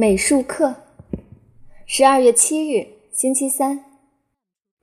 [0.00, 0.76] 美术课，
[1.84, 3.84] 十二月七日，星期三。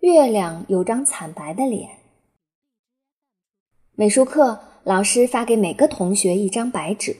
[0.02, 1.90] 月亮有张惨白的脸。
[3.94, 7.16] 美术课老师发给每个同学一张白纸，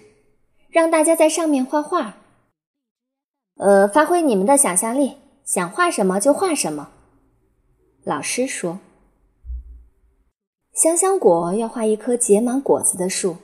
[0.68, 2.18] 让大家在上面画画。
[3.56, 5.16] 呃，发挥你们的想象力，
[5.46, 6.90] 想画什么就画什么。
[8.04, 8.80] 老师说
[10.76, 13.38] ：“香香果要画一棵结满果子的树，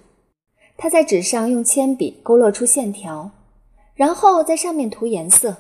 [0.75, 3.31] 他在纸上用铅笔勾勒出线条。”
[4.02, 5.58] 然后在上面涂颜色。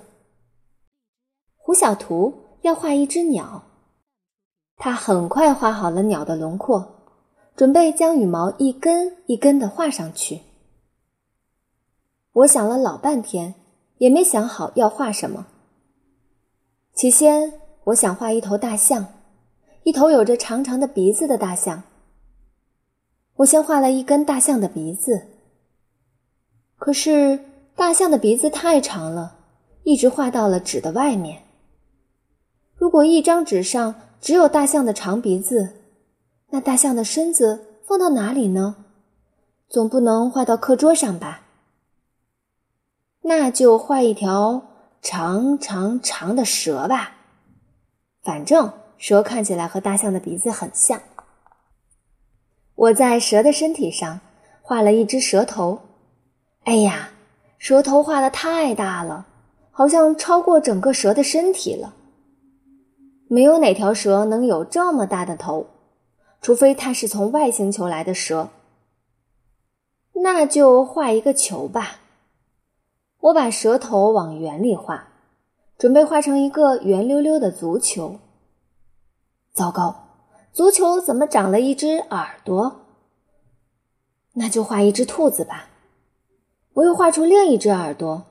[1.57, 3.61] 胡小图要画一只鸟，
[4.77, 7.05] 他很快画好了鸟的轮廓，
[7.55, 10.41] 准备将羽毛一根一根的画上去。
[12.33, 13.53] 我想了老半天，
[13.99, 15.45] 也没想好要画什么。
[16.95, 19.05] 起先，我想画一头大象，
[19.83, 21.83] 一头有着长长的鼻子的大象。
[23.35, 25.27] 我先画了一根大象的鼻子，
[26.77, 27.50] 可是。
[27.75, 29.37] 大象的鼻子太长了，
[29.83, 31.43] 一直画到了纸的外面。
[32.75, 35.81] 如果一张纸上只有大象的长鼻子，
[36.49, 38.75] 那大象的身子放到哪里呢？
[39.69, 41.43] 总不能画到课桌上吧？
[43.21, 44.61] 那就画一条
[45.01, 47.15] 长长长的蛇吧。
[48.21, 51.01] 反正蛇看起来和大象的鼻子很像。
[52.75, 54.19] 我在蛇的身体上
[54.61, 55.79] 画了一只蛇头。
[56.65, 57.11] 哎呀！
[57.71, 59.27] 蛇头画的太大了，
[59.71, 61.93] 好像超过整个蛇的身体了。
[63.29, 65.67] 没有哪条蛇能有这么大的头，
[66.41, 68.49] 除非它是从外星球来的蛇。
[70.15, 72.01] 那就画一个球吧。
[73.21, 75.07] 我把蛇头往圆里画，
[75.77, 78.19] 准备画成一个圆溜溜的足球。
[79.53, 80.09] 糟糕，
[80.51, 82.81] 足球怎么长了一只耳朵？
[84.33, 85.69] 那就画一只兔子吧。
[86.73, 88.23] 我又画出另一只耳朵，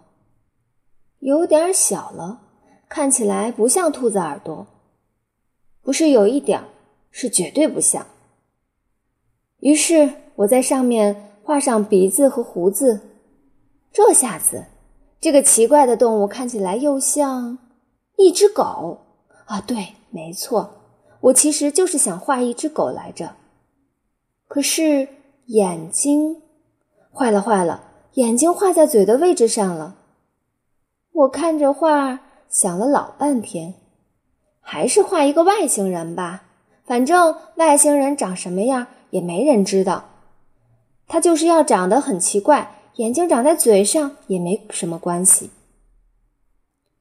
[1.19, 2.41] 有点小了，
[2.89, 4.67] 看起来不像兔子耳朵。
[5.83, 6.63] 不是有一点，
[7.11, 8.07] 是绝对不像。
[9.59, 13.01] 于是我在上面画上鼻子和胡子。
[13.93, 14.65] 这下子，
[15.21, 17.59] 这个奇怪的动物看起来又像
[18.17, 18.99] 一只狗
[19.47, 19.61] 啊！
[19.61, 20.71] 对，没错，
[21.21, 23.35] 我其实就是想画一只狗来着。
[24.47, 25.09] 可是
[25.47, 26.41] 眼睛，
[27.13, 27.90] 坏了，坏了！
[28.15, 29.97] 眼睛画在嘴的位置上了。
[31.13, 33.75] 我看着画，想了老半天，
[34.61, 36.45] 还是画一个外星人吧。
[36.85, 40.05] 反正外星人长什么样也没人知道，
[41.07, 45.51] 他就是要长得很奇怪，眼睛长在嘴上也没什么关系。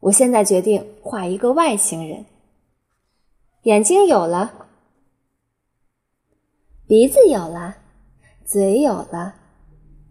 [0.02, 2.26] 我现在决定画一个外星人。
[3.64, 4.68] 眼睛有了，
[6.88, 7.78] 鼻子有了，
[8.46, 9.36] 嘴有了，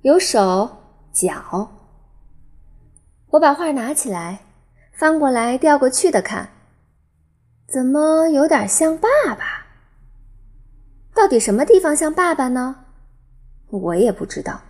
[0.03, 0.78] 有手。
[1.19, 1.73] 脚，
[3.31, 4.39] 我把画拿起来，
[4.93, 6.51] 翻过来调过去的看，
[7.67, 9.67] 怎么有点像爸爸？
[11.13, 12.85] 到底什么地方像爸爸呢？
[13.71, 14.61] 我也不知道。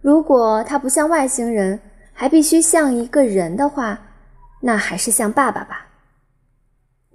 [0.00, 1.78] 如果他不像外星人，
[2.14, 3.98] 还必须像一个人的话，
[4.62, 5.88] 那还是像爸爸吧。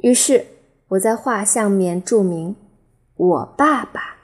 [0.04, 0.46] 于是
[0.90, 2.56] 我在画像面注明
[3.18, 4.15] ：“我爸爸。”